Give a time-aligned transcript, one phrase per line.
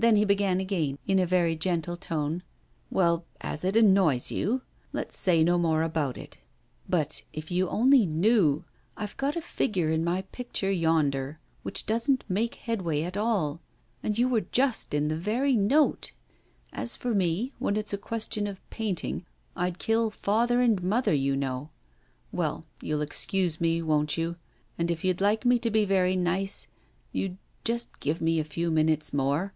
[0.00, 2.42] Then he began again, in a very gentle tone:
[2.88, 4.62] 'Well, as it annoys you,
[4.94, 6.38] let's say no more about it.
[6.88, 8.64] But if you only knew.
[8.96, 13.60] I've got a figure in my picture yonder which doesn't make head way at all,
[14.02, 16.12] and you were just in the very note.
[16.72, 21.36] As for me, when it's a question of painting, I'd kill father and mother, you
[21.36, 21.68] know.
[22.32, 24.36] Well, you'll excuse me, won't you?
[24.78, 26.68] And if you'd like me to be very nice,
[27.12, 29.52] you'd just give me a few minutes more.